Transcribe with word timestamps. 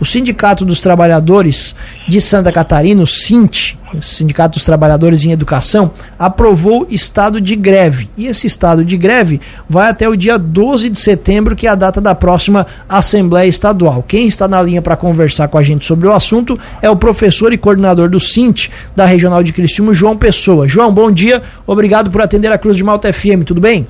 O 0.00 0.04
Sindicato 0.06 0.64
dos 0.64 0.80
Trabalhadores 0.80 1.74
de 2.08 2.20
Santa 2.20 2.50
Catarina, 2.50 3.02
o 3.02 3.06
SINT, 3.06 3.74
Sindicato 4.00 4.54
dos 4.54 4.64
Trabalhadores 4.64 5.24
em 5.24 5.32
Educação, 5.32 5.90
aprovou 6.18 6.86
estado 6.88 7.38
de 7.40 7.54
greve. 7.54 8.08
E 8.16 8.26
esse 8.26 8.46
estado 8.46 8.82
de 8.82 8.96
greve 8.96 9.40
vai 9.68 9.90
até 9.90 10.08
o 10.08 10.16
dia 10.16 10.38
12 10.38 10.88
de 10.88 10.98
setembro, 10.98 11.54
que 11.54 11.66
é 11.66 11.70
a 11.70 11.74
data 11.74 12.00
da 12.00 12.14
próxima 12.14 12.66
Assembleia 12.88 13.48
Estadual. 13.48 14.02
Quem 14.02 14.26
está 14.26 14.48
na 14.48 14.62
linha 14.62 14.80
para 14.80 14.96
conversar 14.96 15.48
com 15.48 15.58
a 15.58 15.62
gente 15.62 15.84
sobre 15.84 16.08
o 16.08 16.12
assunto 16.12 16.58
é 16.80 16.88
o 16.88 16.96
professor 16.96 17.52
e 17.52 17.58
coordenador 17.58 18.08
do 18.08 18.18
SINT 18.18 18.68
da 18.96 19.04
Regional 19.04 19.42
de 19.42 19.52
Criciúma, 19.52 19.92
João 19.92 20.16
Pessoa. 20.16 20.66
João, 20.66 20.94
bom 20.94 21.10
dia. 21.10 21.42
Obrigado 21.66 22.10
por 22.10 22.22
atender 22.22 22.50
a 22.50 22.56
Cruz 22.56 22.76
de 22.76 22.84
Malta 22.84 23.12
FM. 23.12 23.44
Tudo 23.44 23.60
bem? 23.60 23.86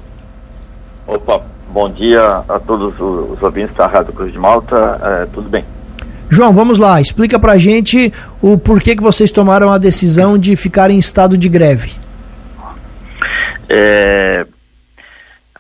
Opa, 1.07 1.41
bom 1.73 1.89
dia 1.89 2.43
a 2.49 2.59
todos 2.59 2.95
os 2.99 3.41
ouvintes 3.43 3.77
da 3.77 3.87
Rádio 3.87 4.13
Cruz 4.13 4.33
de 4.33 4.39
Malta. 4.39 4.99
É, 5.03 5.27
tudo 5.33 5.49
bem? 5.49 5.65
João, 6.33 6.53
vamos 6.53 6.79
lá, 6.79 7.01
explica 7.01 7.41
pra 7.41 7.59
gente 7.59 8.13
o 8.41 8.57
porquê 8.57 8.95
que 8.95 9.03
vocês 9.03 9.33
tomaram 9.33 9.69
a 9.73 9.79
decisão 9.79 10.39
de 10.39 10.55
ficar 10.55 10.89
em 10.89 10.97
estado 10.97 11.37
de 11.37 11.49
greve. 11.49 11.91
É, 13.69 14.47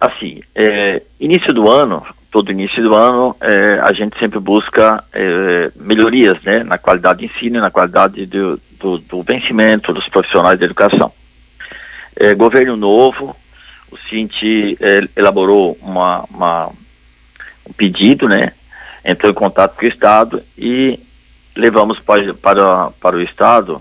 assim, 0.01 0.41
é, 0.55 1.03
início 1.19 1.53
do 1.53 1.69
ano, 1.69 2.07
todo 2.31 2.53
início 2.53 2.81
do 2.85 2.95
ano, 2.95 3.35
é, 3.41 3.81
a 3.83 3.93
gente 3.93 4.17
sempre 4.21 4.39
busca 4.39 5.03
é, 5.13 5.73
melhorias 5.75 6.41
né, 6.45 6.63
na 6.63 6.79
qualidade 6.79 7.19
de 7.19 7.27
ensino 7.27 7.61
na 7.61 7.71
qualidade 7.73 8.25
do, 8.27 8.61
do, 8.79 8.99
do 8.99 9.23
vencimento 9.25 9.93
dos 9.93 10.09
profissionais 10.09 10.61
da 10.61 10.67
educação. 10.67 11.13
É, 12.15 12.33
governo 12.33 12.77
novo, 12.77 13.35
o 13.91 13.97
Cinti 14.09 14.79
é, 14.81 15.03
elaborou 15.17 15.77
uma, 15.83 16.25
uma, 16.31 16.69
um 17.69 17.73
pedido, 17.73 18.29
né, 18.29 18.53
entrou 19.05 19.31
em 19.31 19.35
contato 19.35 19.77
com 19.77 19.85
o 19.85 19.89
Estado 19.89 20.43
e 20.57 20.99
levamos 21.57 21.99
para, 21.99 22.35
para, 22.35 22.91
para 23.01 23.17
o 23.17 23.23
Estado 23.23 23.81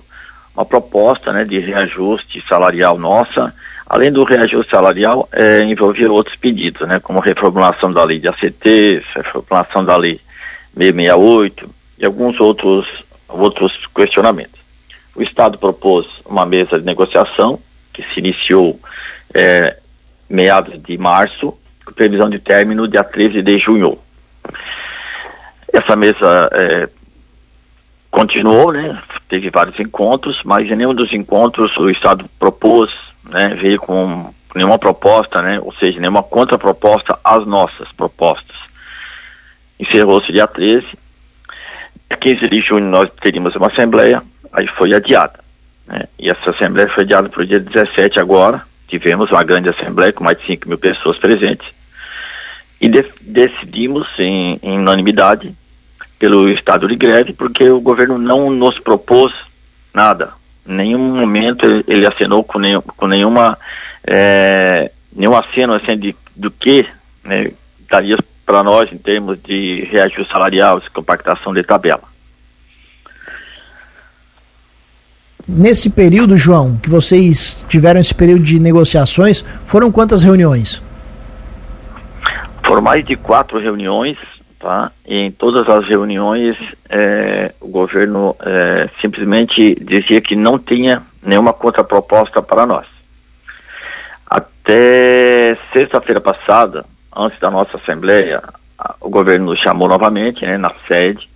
uma 0.55 0.65
proposta 0.65 1.31
né, 1.31 1.43
de 1.45 1.59
reajuste 1.59 2.43
salarial 2.47 2.97
nossa. 2.97 3.53
Além 3.87 4.11
do 4.11 4.23
reajuste 4.23 4.69
salarial, 4.69 5.27
é, 5.31 5.63
envolvia 5.63 6.11
outros 6.11 6.35
pedidos, 6.35 6.87
né, 6.87 6.99
como 6.99 7.19
reformulação 7.19 7.91
da 7.91 8.03
lei 8.03 8.19
de 8.19 8.27
ACT, 8.27 9.03
reformulação 9.15 9.83
da 9.83 9.95
lei 9.95 10.19
668 10.77 11.69
e 11.97 12.05
alguns 12.05 12.39
outros, 12.39 12.87
outros 13.27 13.73
questionamentos. 13.95 14.59
O 15.15 15.21
Estado 15.21 15.57
propôs 15.57 16.05
uma 16.25 16.45
mesa 16.45 16.79
de 16.79 16.85
negociação 16.85 17.59
que 17.93 18.03
se 18.03 18.19
iniciou 18.19 18.79
é, 19.33 19.77
meados 20.29 20.81
de 20.81 20.97
março, 20.97 21.53
com 21.83 21.93
previsão 21.93 22.29
de 22.29 22.39
término 22.39 22.87
dia 22.87 23.03
13 23.03 23.41
de 23.41 23.57
junho. 23.57 23.97
Essa 25.71 25.95
mesa 25.95 26.49
é, 26.51 26.89
continuou, 28.09 28.71
né? 28.71 29.01
Teve 29.27 29.49
vários 29.49 29.79
encontros, 29.79 30.41
mas 30.43 30.69
em 30.69 30.75
nenhum 30.75 30.93
dos 30.93 31.13
encontros 31.13 31.75
o 31.77 31.89
Estado 31.89 32.25
propôs, 32.39 32.91
né? 33.23 33.49
Veio 33.59 33.79
com 33.79 34.33
nenhuma 34.55 34.79
proposta, 34.79 35.41
né? 35.41 35.59
Ou 35.59 35.73
seja, 35.73 35.99
nenhuma 35.99 36.23
contraproposta 36.23 37.19
às 37.23 37.45
nossas 37.45 37.91
propostas. 37.91 38.55
Encerrou-se 39.79 40.31
dia 40.31 40.47
13. 40.47 40.85
15 42.19 42.49
de 42.49 42.59
junho 42.59 42.85
nós 42.85 43.09
teríamos 43.21 43.55
uma 43.55 43.67
assembleia, 43.67 44.23
aí 44.51 44.67
foi 44.67 44.93
adiada. 44.93 45.39
Né? 45.87 46.05
E 46.17 46.29
essa 46.29 46.49
assembleia 46.49 46.89
foi 46.89 47.03
adiada 47.03 47.29
para 47.29 47.41
o 47.41 47.45
dia 47.45 47.59
17 47.59 48.19
agora. 48.19 48.63
Tivemos 48.87 49.29
uma 49.29 49.43
grande 49.43 49.69
assembleia 49.69 50.11
com 50.11 50.23
mais 50.23 50.39
de 50.39 50.47
5 50.47 50.67
mil 50.67 50.77
pessoas 50.79 51.19
presentes 51.19 51.71
e 52.81 52.87
de 52.87 53.05
decidimos 53.21 54.07
em, 54.17 54.59
em, 54.63 54.79
unanimidade 54.79 55.53
pelo 56.19 56.49
estado 56.49 56.87
de 56.87 56.95
greve, 56.95 57.33
porque 57.33 57.69
o 57.69 57.79
governo 57.79 58.17
não 58.17 58.51
nos 58.51 58.77
propôs 58.77 59.33
nada. 59.93 60.31
Em 60.67 60.73
nenhum 60.73 60.99
momento 60.99 61.65
ele 61.87 62.05
acenou 62.05 62.43
com, 62.43 62.59
nenhum, 62.59 62.81
com 62.81 63.07
nenhuma 63.07 63.57
é, 64.05 64.91
nenhum 65.15 65.35
aceno 65.35 65.73
assim, 65.73 65.97
de, 65.97 66.15
do 66.35 66.51
que 66.51 66.85
né, 67.23 67.51
daria 67.89 68.17
para 68.45 68.63
nós 68.63 68.91
em 68.91 68.97
termos 68.97 69.41
de 69.41 69.87
reajuste 69.91 70.31
salarial, 70.31 70.81
compactação 70.93 71.53
de 71.53 71.63
tabela. 71.63 72.03
Nesse 75.47 75.89
período, 75.89 76.37
João, 76.37 76.77
que 76.77 76.89
vocês 76.89 77.63
tiveram 77.67 77.99
esse 77.99 78.13
período 78.13 78.43
de 78.43 78.59
negociações, 78.59 79.43
foram 79.65 79.91
quantas 79.91 80.21
reuniões? 80.21 80.83
Foram 82.63 82.83
mais 82.83 83.03
de 83.03 83.15
quatro 83.15 83.59
reuniões, 83.59 84.17
tá? 84.59 84.91
E 85.05 85.15
em 85.15 85.31
todas 85.31 85.67
as 85.67 85.87
reuniões 85.87 86.57
é, 86.89 87.53
o 87.59 87.67
governo 87.67 88.35
é, 88.41 88.89
simplesmente 89.01 89.75
dizia 89.83 90.21
que 90.21 90.35
não 90.35 90.59
tinha 90.59 91.03
nenhuma 91.23 91.53
contraproposta 91.53 92.41
para 92.41 92.65
nós. 92.65 92.85
Até 94.29 95.57
sexta-feira 95.73 96.21
passada, 96.21 96.85
antes 97.15 97.39
da 97.39 97.49
nossa 97.49 97.77
assembleia, 97.77 98.43
o 98.99 99.09
governo 99.09 99.47
nos 99.47 99.59
chamou 99.59 99.87
novamente, 99.87 100.45
né, 100.45 100.57
na 100.57 100.73
sede. 100.87 101.27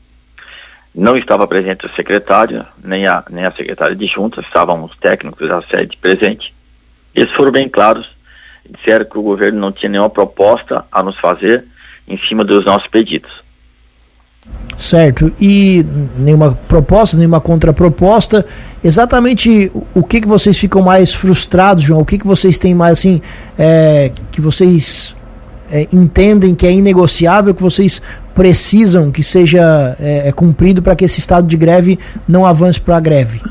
Não 0.94 1.17
estava 1.17 1.47
presente 1.47 1.88
o 1.88 1.95
secretário, 1.95 2.63
nem 2.84 3.07
a, 3.07 3.23
nem 3.29 3.45
a 3.45 3.51
secretária 3.51 3.95
de 3.95 4.05
junta, 4.05 4.41
estavam 4.41 4.84
os 4.84 4.95
técnicos 4.97 5.50
da 5.50 5.61
sede 5.63 5.97
presentes. 5.97 6.53
Eles 7.16 7.31
foram 7.34 7.51
bem 7.51 7.67
claros 7.67 8.07
disseram 8.69 9.05
que 9.05 9.17
o 9.17 9.22
governo 9.22 9.59
não 9.59 9.72
tinha 9.72 9.90
nenhuma 9.90 10.09
proposta 10.09 10.85
a 10.91 11.03
nos 11.03 11.17
fazer 11.19 11.66
em 12.08 12.18
cima 12.28 12.44
dos 12.44 12.66
nossos 12.66 12.88
pedidos. 12.88 13.31
Certo. 14.78 15.31
E 15.40 15.86
nenhuma 16.18 16.58
proposta, 16.68 17.18
nenhuma 17.18 17.40
contraproposta. 17.40 18.46
Exatamente 18.84 19.72
o 19.94 20.03
que 20.03 20.22
que 20.22 20.28
vocês 20.28 20.58
ficam 20.58 20.81
mais 20.81 21.14
frustrados, 21.14 21.84
João? 21.84 22.02
O 22.02 22.06
que 22.06 22.18
que 22.18 22.28
vocês 22.28 22.59
têm 22.59 22.74
mais 22.74 23.00
assim 23.00 23.22
é, 23.58 24.12
que 24.31 24.41
vocês 24.41 25.16
é, 25.72 25.88
entendem 25.94 26.53
que 26.53 26.68
é 26.68 26.72
inegociável, 26.72 27.53
que 27.53 27.62
vocês 27.62 28.02
precisam 28.35 29.12
que 29.12 29.24
seja 29.24 29.96
é, 30.00 30.30
é 30.30 30.31
cumprido 30.31 30.81
para 30.81 30.96
que 30.96 31.06
esse 31.06 31.20
estado 31.20 31.47
de 31.47 31.56
greve 31.56 31.97
não 32.28 32.46
avance 32.46 32.81
para 32.81 32.97
a 32.97 33.00
greve? 33.00 33.41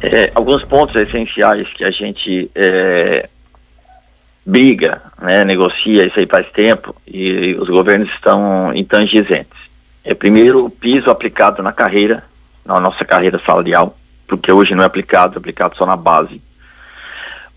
É, 0.00 0.30
alguns 0.34 0.64
pontos 0.64 0.94
essenciais 0.94 1.66
que 1.74 1.84
a 1.84 1.90
gente 1.90 2.50
é, 2.54 3.28
briga, 4.46 5.02
né, 5.20 5.44
negocia 5.44 6.06
isso 6.06 6.20
aí 6.20 6.26
faz 6.26 6.48
tempo 6.52 6.94
e 7.04 7.56
os 7.58 7.68
governos 7.68 8.08
estão 8.10 8.72
intangentes. 8.74 9.58
É 10.04 10.14
primeiro 10.14 10.64
o 10.64 10.70
piso 10.70 11.10
aplicado 11.10 11.62
na 11.64 11.72
carreira, 11.72 12.22
na 12.64 12.78
nossa 12.78 13.04
carreira 13.04 13.40
salarial, 13.44 13.98
porque 14.28 14.52
hoje 14.52 14.72
não 14.74 14.84
é 14.84 14.86
aplicado, 14.86 15.34
é 15.34 15.38
aplicado 15.38 15.76
só 15.76 15.84
na 15.84 15.96
base. 15.96 16.40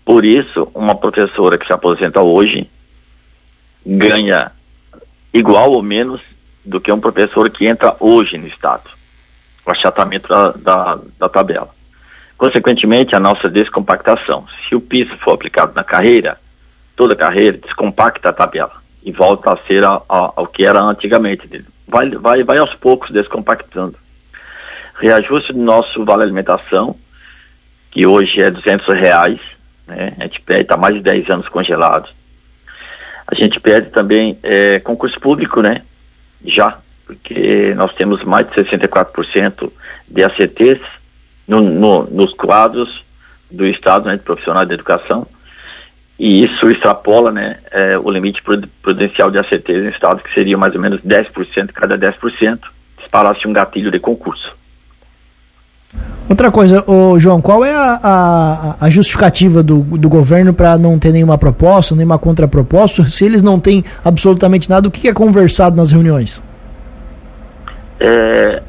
Por 0.04 0.24
isso, 0.24 0.68
uma 0.74 0.96
professora 0.96 1.56
que 1.56 1.66
se 1.66 1.72
aposenta 1.72 2.20
hoje 2.20 2.68
ganha 3.86 4.50
igual 5.32 5.70
ou 5.70 5.82
menos 5.82 6.20
do 6.64 6.80
que 6.80 6.90
um 6.90 7.00
professor 7.00 7.48
que 7.50 7.66
entra 7.66 7.94
hoje 8.00 8.36
no 8.36 8.48
Estado. 8.48 8.90
O 9.64 9.70
achatamento 9.70 10.28
da, 10.28 10.50
da, 10.52 10.98
da 11.18 11.28
tabela. 11.28 11.70
Consequentemente, 12.36 13.14
a 13.14 13.20
nossa 13.20 13.48
descompactação. 13.48 14.46
Se 14.68 14.74
o 14.74 14.80
piso 14.80 15.16
for 15.18 15.32
aplicado 15.32 15.72
na 15.74 15.84
carreira, 15.84 16.38
toda 17.00 17.14
a 17.14 17.16
carreira, 17.16 17.56
descompacta 17.56 18.28
a 18.28 18.32
tabela 18.32 18.74
e 19.02 19.10
volta 19.10 19.54
a 19.54 19.56
ser 19.66 19.82
a, 19.82 20.02
a, 20.06 20.32
ao 20.36 20.46
que 20.46 20.66
era 20.66 20.82
antigamente. 20.82 21.64
Vai, 21.88 22.10
vai, 22.10 22.42
vai 22.42 22.58
aos 22.58 22.74
poucos 22.74 23.10
descompactando. 23.10 23.96
Reajuste 25.00 25.54
do 25.54 25.60
nosso 25.60 26.04
vale 26.04 26.24
alimentação, 26.24 26.94
que 27.90 28.06
hoje 28.06 28.42
é 28.42 28.50
200 28.50 28.86
reais, 28.88 29.40
né? 29.86 30.12
a 30.20 30.24
gente 30.24 30.42
pede, 30.42 30.60
está 30.60 30.76
mais 30.76 30.94
de 30.94 31.00
10 31.00 31.30
anos 31.30 31.48
congelado. 31.48 32.06
A 33.26 33.34
gente 33.34 33.58
pede 33.58 33.88
também 33.88 34.38
é, 34.42 34.78
concurso 34.80 35.18
público, 35.18 35.62
né? 35.62 35.80
Já, 36.44 36.80
porque 37.06 37.72
nós 37.76 37.94
temos 37.94 38.22
mais 38.24 38.46
de 38.46 38.56
64% 38.56 39.72
de 40.06 40.22
ACTs 40.22 40.82
no, 41.48 41.62
no, 41.62 42.04
nos 42.10 42.34
quadros 42.34 43.02
do 43.50 43.64
Estado, 43.64 44.04
né, 44.04 44.16
de 44.18 44.22
profissionais 44.22 44.68
de 44.68 44.74
educação, 44.74 45.26
e 46.20 46.44
isso 46.44 46.70
extrapola 46.70 47.32
né, 47.32 47.56
é, 47.72 47.98
o 47.98 48.10
limite 48.10 48.42
prudencial 48.82 49.30
de 49.30 49.38
ACTs 49.38 49.70
em 49.70 49.88
estado, 49.88 50.22
que 50.22 50.34
seria 50.34 50.58
mais 50.58 50.74
ou 50.74 50.80
menos 50.80 51.00
10%, 51.00 51.70
cada 51.72 51.96
10% 51.96 52.58
disparasse 52.98 53.48
um 53.48 53.54
gatilho 53.54 53.90
de 53.90 53.98
concurso. 53.98 54.54
Outra 56.28 56.50
coisa, 56.50 56.84
ô 56.86 57.18
João, 57.18 57.40
qual 57.40 57.64
é 57.64 57.74
a, 57.74 57.98
a, 58.02 58.76
a 58.84 58.90
justificativa 58.90 59.62
do, 59.62 59.78
do 59.80 60.10
governo 60.10 60.52
para 60.52 60.76
não 60.76 60.98
ter 60.98 61.10
nenhuma 61.10 61.38
proposta, 61.38 61.96
nenhuma 61.96 62.18
contraproposta? 62.18 63.02
Se 63.04 63.24
eles 63.24 63.42
não 63.42 63.58
têm 63.58 63.82
absolutamente 64.04 64.68
nada, 64.68 64.88
o 64.88 64.90
que 64.90 65.08
é 65.08 65.14
conversado 65.14 65.74
nas 65.74 65.90
reuniões? 65.90 66.42
É, 67.98 68.62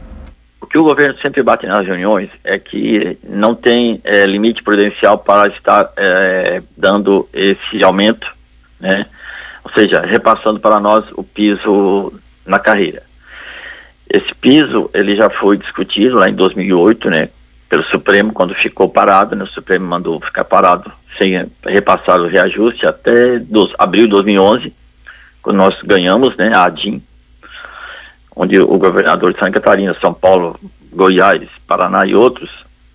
que 0.71 0.77
o 0.77 0.83
governo 0.83 1.19
sempre 1.19 1.44
bate 1.44 1.68
nas 1.68 1.85
reuniões 1.85 2.29
é 2.45 2.57
que 2.57 3.18
não 3.27 3.53
tem 3.53 4.00
é, 4.06 4.25
limite 4.25 4.63
prudencial 4.63 5.18
para 5.18 5.50
estar 5.50 5.91
é, 5.97 6.63
dando 6.77 7.27
esse 7.33 7.83
aumento, 7.83 8.25
né? 8.79 9.06
Ou 9.65 9.71
seja, 9.73 10.00
repassando 10.00 10.62
para 10.62 10.79
nós 10.79 11.03
o 11.13 11.23
piso 11.23 12.13
na 12.45 12.57
carreira. 12.57 13.03
Esse 14.09 14.33
piso, 14.33 14.89
ele 14.94 15.13
já 15.15 15.29
foi 15.29 15.57
discutido 15.57 16.15
lá 16.15 16.29
em 16.29 16.33
2008, 16.33 17.09
né, 17.09 17.29
pelo 17.69 17.83
Supremo, 17.83 18.33
quando 18.33 18.56
ficou 18.56 18.89
parado, 18.89 19.35
né, 19.35 19.44
o 19.44 19.47
Supremo 19.47 19.85
mandou 19.85 20.21
ficar 20.21 20.45
parado, 20.45 20.91
sem 21.17 21.50
repassar 21.65 22.19
o 22.19 22.27
reajuste 22.27 22.85
até 22.85 23.39
dos, 23.39 23.74
abril 23.77 24.06
de 24.06 24.12
2011, 24.12 24.74
quando 25.41 25.57
nós 25.57 25.81
ganhamos, 25.81 26.35
né, 26.38 26.53
a 26.53 26.63
ADIM, 26.63 27.01
onde 28.35 28.59
o 28.59 28.77
governador 28.77 29.33
de 29.33 29.39
Santa 29.39 29.59
Catarina, 29.59 29.95
São 29.99 30.13
Paulo, 30.13 30.59
Goiás, 30.91 31.47
Paraná 31.67 32.05
e 32.05 32.15
outros 32.15 32.49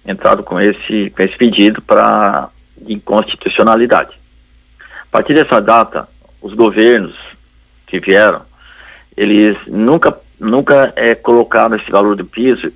entraram 0.06 0.42
com 0.42 0.60
esse, 0.60 1.10
com 1.10 1.22
esse 1.22 1.36
pedido 1.36 1.82
para 1.82 2.48
inconstitucionalidade. 2.86 4.10
A 4.80 5.06
partir 5.10 5.34
dessa 5.34 5.60
data, 5.60 6.08
os 6.40 6.54
governos 6.54 7.14
que 7.86 7.98
vieram, 7.98 8.42
eles 9.16 9.56
nunca, 9.66 10.18
nunca 10.38 10.92
é, 10.94 11.14
colocaram 11.14 11.76
esse 11.76 11.90
valor 11.90 12.16
do 12.16 12.24
piso 12.24 12.72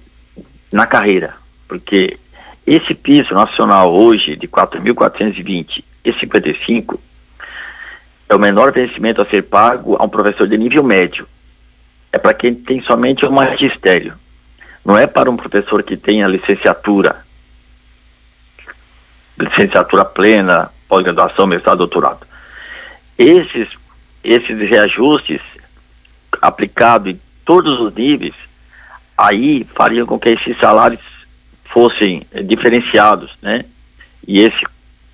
na 0.72 0.86
carreira, 0.86 1.34
porque 1.68 2.18
esse 2.66 2.94
piso 2.94 3.34
nacional 3.34 3.92
hoje 3.92 4.36
de 4.36 4.48
4.420 4.48 5.84
e 6.04 6.12
55 6.14 7.00
é 8.28 8.34
o 8.34 8.38
menor 8.38 8.72
vencimento 8.72 9.20
a 9.20 9.26
ser 9.26 9.42
pago 9.42 9.96
a 9.98 10.04
um 10.04 10.08
professor 10.08 10.46
de 10.46 10.56
nível 10.56 10.84
médio. 10.84 11.26
É 12.12 12.18
para 12.18 12.34
quem 12.34 12.54
tem 12.54 12.82
somente 12.82 13.24
o 13.24 13.32
magistério. 13.32 14.14
Não 14.84 14.96
é 14.96 15.06
para 15.06 15.30
um 15.30 15.36
professor 15.36 15.82
que 15.82 15.96
tenha 15.96 16.26
licenciatura, 16.26 17.24
licenciatura 19.38 20.04
plena, 20.04 20.70
pós-graduação, 20.88 21.46
mestrado, 21.46 21.78
doutorado. 21.78 22.26
Esses, 23.16 23.68
esses 24.24 24.58
reajustes 24.58 25.40
aplicados 26.40 27.12
em 27.12 27.20
todos 27.44 27.78
os 27.80 27.94
níveis, 27.94 28.34
aí 29.16 29.66
fariam 29.74 30.06
com 30.06 30.18
que 30.18 30.30
esses 30.30 30.58
salários 30.58 31.00
fossem 31.66 32.26
eh, 32.32 32.42
diferenciados, 32.42 33.36
né? 33.42 33.64
E 34.26 34.40
esse 34.40 34.64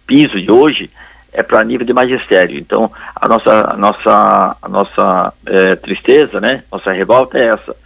piso 0.07 0.41
de 0.41 0.51
hoje 0.51 0.91
é 1.37 1.43
para 1.43 1.63
nível 1.63 1.87
de 1.87 1.93
magistério. 1.93 2.59
Então, 2.59 2.91
a 3.15 3.29
nossa, 3.29 3.71
a 3.71 3.77
nossa, 3.77 4.57
a 4.61 4.69
nossa 4.69 5.33
é, 5.45 5.77
tristeza, 5.77 6.41
né? 6.41 6.65
Nossa 6.73 6.91
revolta 6.91 7.39
é 7.39 7.49
essa. 7.49 7.77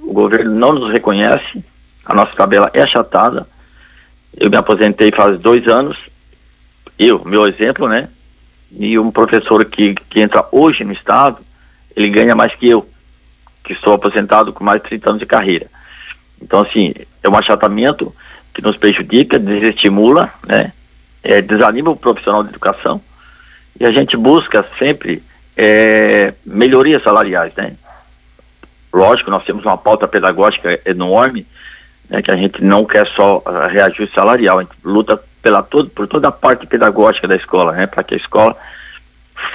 O 0.00 0.12
governo 0.14 0.54
não 0.54 0.72
nos 0.72 0.90
reconhece, 0.90 1.62
a 2.04 2.14
nossa 2.14 2.34
tabela 2.34 2.70
é 2.72 2.80
achatada. 2.80 3.46
Eu 4.34 4.48
me 4.48 4.56
aposentei 4.56 5.12
faz 5.12 5.38
dois 5.38 5.68
anos, 5.68 5.98
eu, 6.98 7.22
meu 7.26 7.46
exemplo, 7.46 7.86
né? 7.86 8.08
E 8.72 8.98
um 8.98 9.10
professor 9.10 9.62
que, 9.66 9.94
que 10.08 10.20
entra 10.20 10.46
hoje 10.50 10.82
no 10.82 10.92
Estado, 10.92 11.38
ele 11.94 12.08
ganha 12.08 12.34
mais 12.34 12.54
que 12.54 12.70
eu, 12.70 12.88
que 13.62 13.74
estou 13.74 13.92
aposentado 13.92 14.50
com 14.50 14.64
mais 14.64 14.80
de 14.82 14.88
30 14.88 15.10
anos 15.10 15.20
de 15.20 15.26
carreira. 15.26 15.66
Então, 16.40 16.60
assim, 16.60 16.94
é 17.22 17.28
um 17.28 17.36
achatamento 17.36 18.14
que 18.54 18.62
nos 18.62 18.78
prejudica, 18.78 19.38
desestimula, 19.38 20.32
né? 20.46 20.72
É, 21.22 21.42
desanima 21.42 21.90
o 21.90 21.96
profissional 21.96 22.42
de 22.42 22.50
educação 22.50 23.00
e 23.78 23.84
a 23.84 23.92
gente 23.92 24.16
busca 24.16 24.64
sempre 24.78 25.22
é, 25.56 26.32
melhorias 26.44 27.02
salariais, 27.02 27.52
né? 27.56 27.74
Lógico, 28.92 29.30
nós 29.30 29.44
temos 29.44 29.64
uma 29.64 29.76
pauta 29.76 30.08
pedagógica 30.08 30.80
enorme, 30.86 31.46
né, 32.08 32.22
que 32.22 32.30
a 32.30 32.36
gente 32.36 32.64
não 32.64 32.84
quer 32.84 33.06
só 33.08 33.38
uh, 33.38 33.68
reajuste 33.68 34.14
salarial, 34.14 34.58
a 34.58 34.62
gente 34.62 34.74
luta 34.82 35.22
pela 35.42 35.62
todo, 35.62 35.90
por 35.90 36.06
toda 36.06 36.28
a 36.28 36.32
parte 36.32 36.66
pedagógica 36.66 37.28
da 37.28 37.36
escola, 37.36 37.72
né, 37.72 37.86
para 37.86 38.02
que 38.02 38.14
a 38.14 38.16
escola 38.16 38.56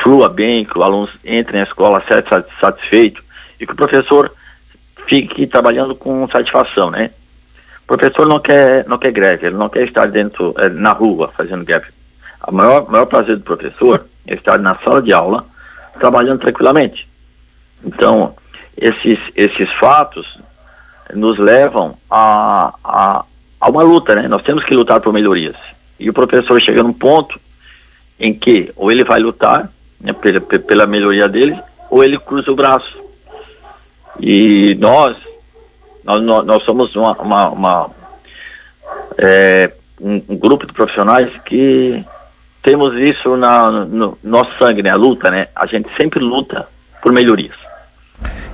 flua 0.02 0.30
bem, 0.30 0.64
que 0.64 0.78
o 0.78 0.84
aluno 0.84 1.10
entre 1.26 1.58
na 1.58 1.64
escola 1.64 2.04
satisfeito 2.60 3.24
e 3.60 3.66
que 3.66 3.74
o 3.74 3.76
professor 3.76 4.32
fique 5.08 5.48
trabalhando 5.48 5.96
com 5.96 6.28
satisfação, 6.30 6.90
né? 6.90 7.12
Professor 7.98 8.28
não 8.28 8.40
quer, 8.40 8.88
não 8.88 8.98
quer 8.98 9.12
greve, 9.12 9.46
ele 9.46 9.56
não 9.56 9.70
quer 9.70 9.84
estar 9.84 10.08
dentro, 10.08 10.56
é, 10.58 10.68
na 10.68 10.92
rua 10.92 11.32
fazendo 11.38 11.64
greve. 11.64 11.86
O 12.48 12.52
maior, 12.52 12.90
maior 12.90 13.06
prazer 13.06 13.38
do 13.38 13.44
professor 13.44 14.06
é 14.26 14.34
estar 14.34 14.58
na 14.58 14.76
sala 14.80 15.00
de 15.00 15.14
aula, 15.14 15.46
trabalhando 16.00 16.40
tranquilamente. 16.40 17.08
Então, 17.86 18.36
esses, 18.76 19.20
esses 19.36 19.72
fatos 19.74 20.40
nos 21.14 21.38
levam 21.38 21.96
a, 22.10 22.74
a, 22.84 23.26
a 23.62 23.70
uma 23.70 23.84
luta, 23.84 24.16
né? 24.16 24.28
Nós 24.28 24.42
temos 24.42 24.64
que 24.64 24.74
lutar 24.74 25.00
por 25.00 25.14
melhorias. 25.14 25.56
E 26.00 26.10
o 26.10 26.14
professor 26.14 26.60
chega 26.60 26.82
num 26.82 26.94
ponto 26.94 27.40
em 28.20 28.34
que 28.34 28.72
ou 28.76 28.92
ele 28.92 29.04
vai 29.04 29.20
lutar 29.20 29.70
né, 30.02 30.14
pela, 30.14 30.42
pela 30.42 30.88
melhoria 30.88 31.30
dele, 31.30 31.62
ou 31.92 32.04
ele 32.04 32.18
cruza 32.18 32.52
o 32.52 32.56
braço. 32.56 32.98
E 34.20 34.74
nós, 34.80 35.16
nós, 36.04 36.46
nós 36.46 36.64
somos 36.64 36.96
uma, 36.96 37.14
uma, 37.14 37.50
uma 37.50 37.92
é, 39.18 39.72
um, 40.00 40.22
um, 40.30 40.38
grupo 40.38 40.68
de 40.68 40.74
profissionais 40.74 41.32
que 41.46 42.04
temos 42.62 42.96
isso 42.96 43.36
na, 43.38 43.72
no 43.72 44.18
nosso 44.24 44.52
sangue, 44.58 44.84
né? 44.84 44.90
A 44.90 44.96
luta, 44.96 45.30
né? 45.32 45.48
A 45.56 45.66
gente 45.66 45.90
sempre 45.96 46.20
luta 46.20 46.68
por 47.02 47.12
melhorias. 47.12 47.56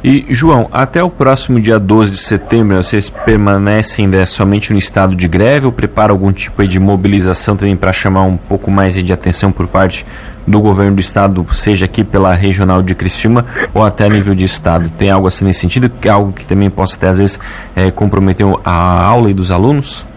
E, 0.02 0.26
João, 0.30 0.70
até 0.72 1.04
o 1.04 1.10
próximo 1.10 1.60
dia 1.60 1.78
12 1.78 2.12
de 2.12 2.18
setembro, 2.18 2.82
vocês 2.82 3.10
permanecem 3.10 4.08
né, 4.08 4.26
somente 4.26 4.72
no 4.72 4.80
estado 4.80 5.14
de 5.14 5.28
greve 5.28 5.66
ou 5.66 5.74
preparam 5.74 6.16
algum 6.16 6.32
tipo 6.32 6.66
de 6.66 6.80
mobilização 6.80 7.58
também 7.58 7.76
para 7.76 7.92
chamar 7.92 8.24
um 8.24 8.38
pouco 8.38 8.72
mais 8.72 8.94
de 8.96 9.12
atenção 9.12 9.52
por 9.52 9.68
parte 9.68 10.06
do 10.48 10.62
governo 10.62 10.96
do 10.96 11.02
estado, 11.02 11.46
seja 11.52 11.86
aqui 11.86 12.04
pela 12.04 12.34
regional 12.34 12.82
de 12.82 12.96
Criciúma 12.96 13.46
ou 13.74 13.84
até 13.84 14.08
nível 14.08 14.34
de 14.34 14.46
estado? 14.46 14.90
Tem 14.90 15.12
algo 15.12 15.28
assim 15.28 15.44
nesse 15.44 15.60
sentido? 15.60 15.92
É 16.02 16.10
algo 16.10 16.32
que 16.32 16.46
também 16.46 16.70
possa 16.70 16.96
até 16.96 17.10
às 17.10 17.20
vezes 17.20 17.40
é, 17.76 17.92
comprometer 17.92 18.46
a 18.64 19.04
aula 19.04 19.30
e 19.30 19.34
dos 19.34 19.52
alunos? 19.52 20.08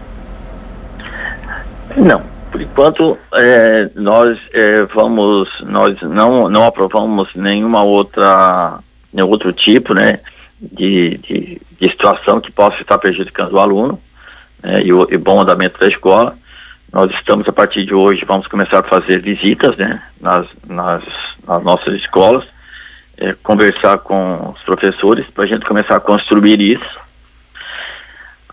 Não. 1.97 2.21
Por 2.51 2.61
enquanto, 2.61 3.17
é, 3.33 3.89
nós 3.95 4.39
é, 4.53 4.85
vamos, 4.93 5.49
nós 5.65 5.99
não, 6.03 6.47
não 6.47 6.65
aprovamos 6.65 7.27
nenhuma 7.35 7.81
outra 7.81 8.79
né, 9.13 9.23
outro 9.23 9.53
tipo 9.53 9.93
né, 9.93 10.19
de, 10.59 11.17
de, 11.17 11.61
de, 11.79 11.89
situação 11.89 12.41
que 12.41 12.51
possa 12.51 12.81
estar 12.81 12.97
prejudicando 12.97 13.53
o 13.53 13.59
aluno 13.59 14.01
né, 14.61 14.81
e 14.83 14.91
o 14.91 15.07
e 15.09 15.17
bom 15.17 15.41
andamento 15.41 15.79
da 15.79 15.87
escola. 15.87 16.35
Nós 16.91 17.11
estamos, 17.11 17.47
a 17.47 17.51
partir 17.51 17.85
de 17.85 17.93
hoje, 17.93 18.25
vamos 18.25 18.47
começar 18.47 18.79
a 18.79 18.83
fazer 18.83 19.19
visitas 19.19 19.75
né, 19.77 20.01
nas, 20.19 20.47
nas, 20.67 21.03
nas 21.47 21.63
nossas 21.63 21.95
escolas, 21.95 22.43
é, 23.17 23.33
conversar 23.43 23.99
com 23.99 24.53
os 24.55 24.61
professores 24.63 25.25
para 25.27 25.43
a 25.43 25.47
gente 25.47 25.65
começar 25.65 25.95
a 25.95 25.99
construir 25.99 26.61
isso 26.61 26.99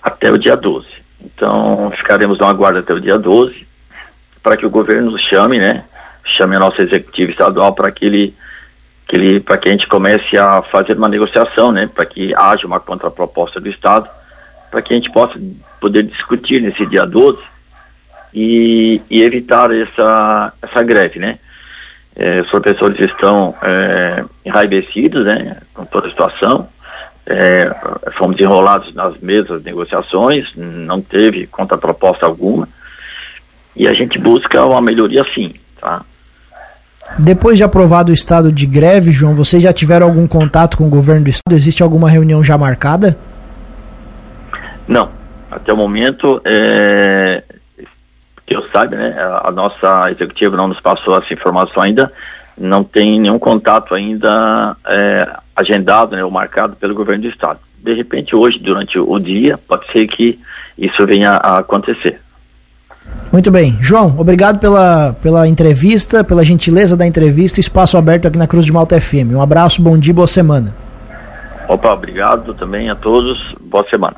até 0.03 0.31
o 0.31 0.39
dia 0.39 0.57
12. 0.57 0.87
Então, 1.23 1.93
ficaremos 1.97 2.39
na 2.39 2.53
guarda 2.53 2.81
até 2.81 2.95
o 2.95 3.01
dia 3.01 3.19
12 3.19 3.67
para 4.43 4.57
que 4.57 4.65
o 4.65 4.71
governo 4.71 5.11
nos 5.11 5.23
chame, 5.23 5.59
né? 5.59 5.85
Chame 6.25 6.57
a 6.57 6.61
nossa 6.61 6.83
executiva 6.83 7.31
estadual 7.31 7.75
para 7.75 7.91
que 7.91 8.07
ele 8.07 8.35
que 9.11 9.41
para 9.41 9.59
que 9.59 9.69
a 9.69 9.73
gente 9.73 9.89
comece 9.89 10.39
a 10.39 10.63
fazer 10.63 10.97
uma 10.97 11.09
negociação, 11.09 11.73
né, 11.73 11.91
para 11.93 12.07
que 12.07 12.33
haja 12.35 12.67
uma 12.67 12.79
contraproposta 12.79 13.61
do 13.61 13.69
Estado, 13.69 14.09
para 14.71 14.81
que 14.81 14.93
a 14.93 14.97
gente 14.97 15.11
possa 15.11 15.39
poder 15.81 16.05
discutir 16.05 16.63
nesse 16.63 16.87
dia 16.87 17.05
12 17.05 17.39
e, 18.33 19.03
e 19.11 19.23
evitar 19.23 19.73
essa 19.73 20.53
essa 20.63 20.83
greve, 20.85 21.19
né? 21.19 21.39
É, 22.15 22.41
os 22.41 22.49
professores 22.51 23.01
estão 23.01 23.55
é, 23.63 24.25
enraivecidos, 24.45 25.25
né, 25.25 25.57
com 25.75 25.85
toda 25.85 26.07
a 26.07 26.11
situação. 26.11 26.69
É, 27.27 27.75
fomos 28.17 28.39
enrolados 28.39 28.95
nas 28.95 29.19
mesas 29.19 29.63
negociações, 29.63 30.53
não 30.55 31.01
teve 31.01 31.47
contraproposta 31.47 32.27
alguma. 32.27 32.69
E 33.75 33.89
a 33.89 33.95
gente 33.95 34.19
busca 34.19 34.65
uma 34.65 34.81
melhoria 34.81 35.25
sim, 35.35 35.55
tá? 35.81 36.05
Depois 37.19 37.59
de 37.59 37.65
aprovado 37.65 38.11
o 38.11 38.15
estado 38.15 38.53
de 38.53 38.67
greve, 38.67 39.11
João, 39.11 39.35
vocês 39.35 39.63
já 39.63 39.73
tiveram 39.73 40.07
algum 40.07 40.27
contato 40.27 40.77
com 40.77 40.87
o 40.87 40.91
governo 40.91 41.25
do 41.25 41.31
estado? 41.31 41.55
Existe 41.55 41.83
alguma 41.83 42.09
reunião 42.09 42.43
já 42.43 42.57
marcada? 42.57 43.19
Não. 44.87 45.11
Até 45.51 45.73
o 45.73 45.77
momento, 45.77 46.41
é, 46.45 47.43
que 48.47 48.55
eu 48.55 48.65
saiba, 48.73 48.97
né, 48.97 49.17
a 49.43 49.51
nossa 49.51 50.11
executiva 50.11 50.57
não 50.57 50.69
nos 50.69 50.81
passou 50.81 51.19
essa 51.19 51.33
informação 51.33 51.83
ainda, 51.83 52.13
não 52.57 52.85
tem 52.85 53.19
nenhum 53.19 53.39
contato 53.39 53.95
ainda 53.95 54.77
é, 54.87 55.29
agendado 55.57 56.15
né, 56.15 56.25
ou 56.25 56.31
marcado 56.31 56.77
pelo 56.77 56.95
governo 56.95 57.23
do 57.23 57.29
estado. 57.29 57.59
De 57.79 57.95
repente, 57.95 58.37
hoje, 58.37 58.59
durante 58.59 58.99
o 58.99 59.19
dia, 59.19 59.59
pode 59.59 59.91
ser 59.91 60.07
que 60.07 60.39
isso 60.77 61.05
venha 61.07 61.33
a 61.33 61.59
acontecer. 61.59 62.21
Muito 63.33 63.51
bem. 63.51 63.77
João, 63.81 64.17
obrigado 64.19 64.59
pela, 64.59 65.13
pela 65.23 65.47
entrevista, 65.47 66.25
pela 66.25 66.45
gentileza 66.45 66.97
da 66.97 67.07
entrevista. 67.07 67.61
Espaço 67.61 67.97
aberto 67.97 68.27
aqui 68.27 68.37
na 68.37 68.47
Cruz 68.47 68.65
de 68.67 68.73
Malta 68.73 69.01
FM. 69.01 69.33
Um 69.33 69.41
abraço, 69.41 69.81
bom 69.81 69.97
dia, 69.97 70.13
boa 70.13 70.27
semana. 70.27 70.75
Opa, 71.69 71.93
obrigado 71.93 72.53
também 72.55 72.91
a 72.91 72.97
todos. 72.97 73.39
Boa 73.61 73.87
semana. 73.89 74.17